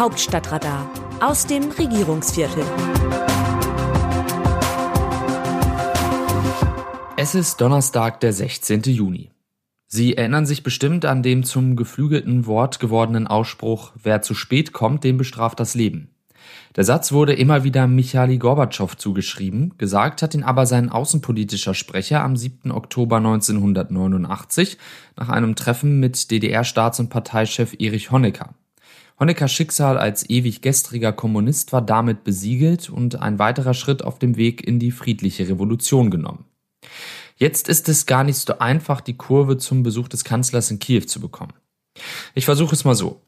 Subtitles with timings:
[0.00, 2.64] Hauptstadtradar aus dem Regierungsviertel.
[7.18, 8.80] Es ist Donnerstag, der 16.
[8.84, 9.30] Juni.
[9.88, 15.04] Sie erinnern sich bestimmt an den zum geflügelten Wort gewordenen Ausspruch, wer zu spät kommt,
[15.04, 16.08] dem bestraft das Leben.
[16.76, 22.24] Der Satz wurde immer wieder Michaili Gorbatschow zugeschrieben, gesagt hat ihn aber sein außenpolitischer Sprecher
[22.24, 22.70] am 7.
[22.70, 24.78] Oktober 1989
[25.18, 28.54] nach einem Treffen mit DDR-Staats- und Parteichef Erich Honecker.
[29.20, 34.38] Honeckers Schicksal als ewig gestriger Kommunist war damit besiegelt und ein weiterer Schritt auf dem
[34.38, 36.46] Weg in die friedliche Revolution genommen.
[37.36, 41.02] Jetzt ist es gar nicht so einfach, die Kurve zum Besuch des Kanzlers in Kiew
[41.02, 41.52] zu bekommen.
[42.34, 43.20] Ich versuche es mal so.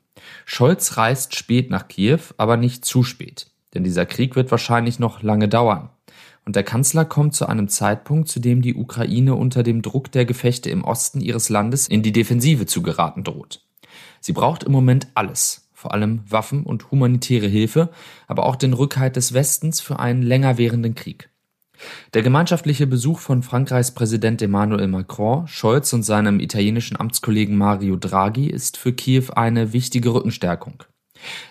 [0.47, 5.23] Scholz reist spät nach Kiew, aber nicht zu spät, denn dieser Krieg wird wahrscheinlich noch
[5.23, 5.91] lange dauern.
[6.47, 10.25] Und der Kanzler kommt zu einem Zeitpunkt, zu dem die Ukraine unter dem Druck der
[10.25, 13.61] Gefechte im Osten ihres Landes in die Defensive zu geraten droht.
[14.21, 17.91] Sie braucht im Moment alles, vor allem Waffen und humanitäre Hilfe,
[18.29, 21.29] aber auch den Rückhalt des Westens für einen länger währenden Krieg.
[22.15, 28.47] Der gemeinschaftliche Besuch von Frankreichs Präsident Emmanuel Macron, Scholz und seinem italienischen Amtskollegen Mario Draghi
[28.47, 30.85] ist für Kiew eine wichtige Rückenstärkung.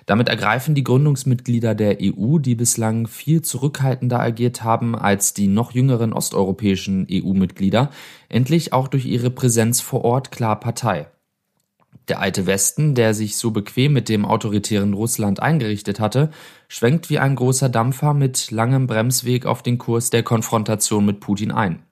[0.06, 5.74] Damit ergreifen die Gründungsmitglieder der EU, die bislang viel zurückhaltender agiert haben als die noch
[5.74, 7.90] jüngeren osteuropäischen EU-Mitglieder,
[8.30, 11.08] endlich auch durch ihre Präsenz vor Ort klar Partei.
[12.12, 16.30] Der alte Westen, der sich so bequem mit dem autoritären Russland eingerichtet hatte,
[16.68, 21.54] schwenkt wie ein großer Dampfer mit langem Bremsweg auf den Kurs der Konfrontation mit Putin
[21.54, 21.84] ein.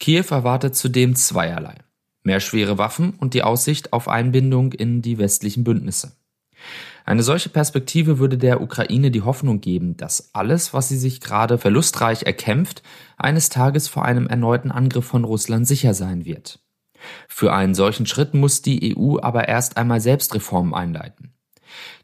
[0.00, 1.74] Kiew erwartet zudem zweierlei.
[2.22, 6.12] Mehr schwere Waffen und die Aussicht auf Einbindung in die westlichen Bündnisse.
[7.04, 11.58] Eine solche Perspektive würde der Ukraine die Hoffnung geben, dass alles, was sie sich gerade
[11.58, 12.82] verlustreich erkämpft,
[13.18, 16.61] eines Tages vor einem erneuten Angriff von Russland sicher sein wird.
[17.28, 21.32] Für einen solchen Schritt muss die EU aber erst einmal selbst Reformen einleiten.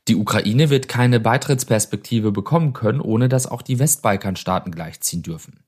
[0.09, 5.61] Die Ukraine wird keine Beitrittsperspektive bekommen können, ohne dass auch die Westbalkanstaaten gleichziehen dürfen.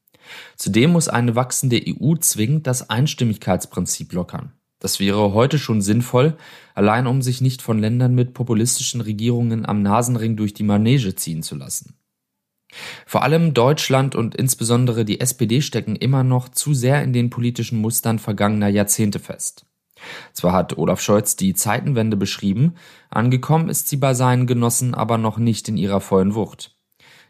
[0.56, 4.52] Zudem muss eine wachsende EU zwingend das Einstimmigkeitsprinzip lockern.
[4.78, 6.36] Das wäre heute schon sinnvoll,
[6.74, 11.42] allein um sich nicht von Ländern mit populistischen Regierungen am Nasenring durch die Manege ziehen
[11.42, 11.99] zu lassen.
[13.06, 17.80] Vor allem Deutschland und insbesondere die SPD stecken immer noch zu sehr in den politischen
[17.80, 19.66] Mustern vergangener Jahrzehnte fest.
[20.32, 22.74] Zwar hat Olaf Scholz die Zeitenwende beschrieben,
[23.10, 26.76] angekommen ist sie bei seinen Genossen aber noch nicht in ihrer vollen Wucht.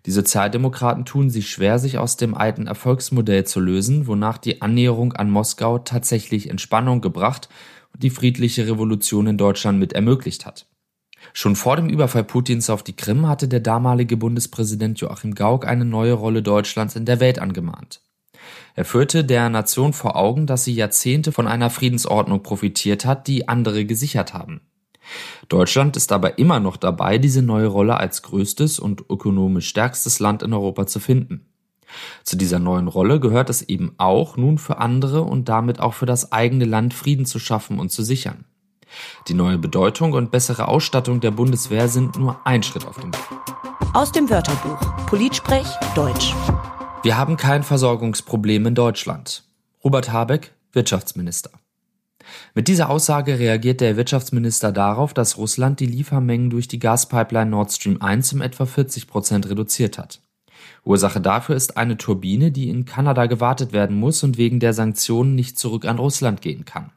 [0.06, 5.12] Die Sozialdemokraten tun sich schwer, sich aus dem alten Erfolgsmodell zu lösen, wonach die Annäherung
[5.12, 7.48] an Moskau tatsächlich Entspannung gebracht
[7.92, 10.66] und die friedliche Revolution in Deutschland mit ermöglicht hat.
[11.32, 15.84] Schon vor dem Überfall Putins auf die Krim hatte der damalige Bundespräsident Joachim Gauck eine
[15.84, 18.00] neue Rolle Deutschlands in der Welt angemahnt.
[18.75, 23.48] Er führte der Nation vor Augen, dass sie Jahrzehnte von einer Friedensordnung profitiert hat, die
[23.48, 24.62] andere gesichert haben.
[25.48, 30.42] Deutschland ist aber immer noch dabei, diese neue Rolle als größtes und ökonomisch stärkstes Land
[30.42, 31.47] in Europa zu finden.
[32.22, 36.06] Zu dieser neuen Rolle gehört es eben auch, nun für andere und damit auch für
[36.06, 38.44] das eigene Land Frieden zu schaffen und zu sichern.
[39.28, 43.20] Die neue Bedeutung und bessere Ausstattung der Bundeswehr sind nur ein Schritt auf dem Weg.
[43.92, 46.34] Aus dem Wörterbuch Politsprech Deutsch.
[47.02, 49.44] Wir haben kein Versorgungsproblem in Deutschland.
[49.82, 51.50] Robert Habeck, Wirtschaftsminister.
[52.54, 57.72] Mit dieser Aussage reagiert der Wirtschaftsminister darauf, dass Russland die Liefermengen durch die Gaspipeline Nord
[57.72, 60.20] Stream 1 um etwa 40 Prozent reduziert hat.
[60.84, 65.34] Ursache dafür ist eine Turbine, die in Kanada gewartet werden muss und wegen der Sanktionen
[65.34, 66.92] nicht zurück an Russland gehen kann.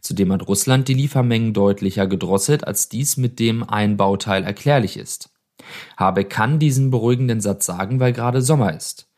[0.00, 5.30] Zudem hat Russland die Liefermengen deutlicher gedrosselt, als dies mit dem Einbauteil erklärlich ist.
[5.96, 9.08] Habeck kann diesen beruhigenden Satz sagen, weil gerade Sommer ist.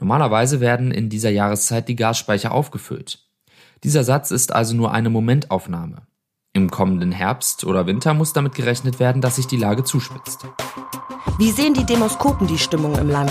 [0.00, 3.26] Normalerweise werden in dieser Jahreszeit die Gasspeicher aufgefüllt.
[3.84, 6.02] Dieser Satz ist also nur eine Momentaufnahme.
[6.52, 10.46] Im kommenden Herbst oder Winter muss damit gerechnet werden, dass sich die Lage zuspitzt.
[11.38, 13.30] Wie sehen die Demoskopen die Stimmung im Land?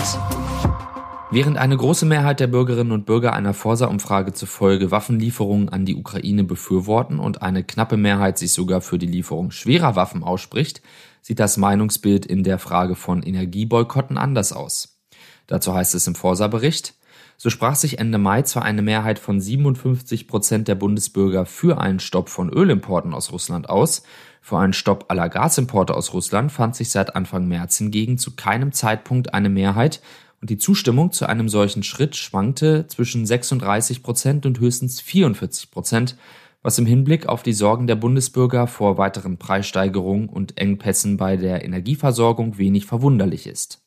[1.30, 6.42] Während eine große Mehrheit der Bürgerinnen und Bürger einer Forsa-Umfrage zufolge Waffenlieferungen an die Ukraine
[6.42, 10.80] befürworten und eine knappe Mehrheit sich sogar für die Lieferung schwerer Waffen ausspricht,
[11.20, 14.98] sieht das Meinungsbild in der Frage von Energieboykotten anders aus.
[15.46, 16.94] Dazu heißt es im Forsa-Bericht,
[17.36, 22.00] so sprach sich Ende Mai zwar eine Mehrheit von 57 Prozent der Bundesbürger für einen
[22.00, 24.02] Stopp von Ölimporten aus Russland aus,
[24.40, 28.72] für einen Stopp aller Gasimporte aus Russland fand sich seit Anfang März hingegen zu keinem
[28.72, 30.00] Zeitpunkt eine Mehrheit
[30.40, 36.16] und die Zustimmung zu einem solchen Schritt schwankte zwischen 36 Prozent und höchstens 44 Prozent,
[36.62, 41.64] was im Hinblick auf die Sorgen der Bundesbürger vor weiteren Preissteigerungen und Engpässen bei der
[41.64, 43.80] Energieversorgung wenig verwunderlich ist.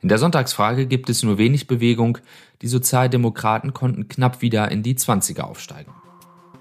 [0.00, 2.18] In der Sonntagsfrage gibt es nur wenig Bewegung,
[2.62, 5.92] die Sozialdemokraten konnten knapp wieder in die 20er aufsteigen.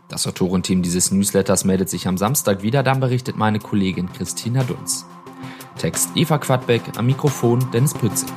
[0.10, 5.06] Das Autorenteam dieses Newsletters meldet sich am Samstag wieder, dann berichtet meine Kollegin Christina Dunz.
[5.78, 8.30] Text Eva Quadbeck, am Mikrofon Dennis Pützig.